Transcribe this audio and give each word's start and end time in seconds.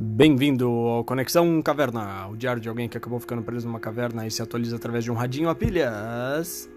Bem-vindo 0.00 0.68
ao 0.68 1.02
Conexão 1.02 1.60
Caverna, 1.60 2.28
o 2.28 2.36
diário 2.36 2.62
de 2.62 2.68
alguém 2.68 2.88
que 2.88 2.96
acabou 2.96 3.18
ficando 3.18 3.42
preso 3.42 3.66
numa 3.66 3.80
caverna 3.80 4.24
e 4.24 4.30
se 4.30 4.40
atualiza 4.40 4.76
através 4.76 5.02
de 5.02 5.10
um 5.10 5.14
radinho 5.14 5.48
a 5.48 5.56
pilhas. 5.56 6.70